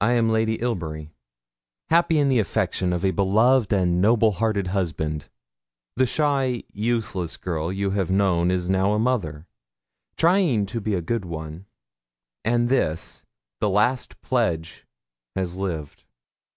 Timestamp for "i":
0.00-0.14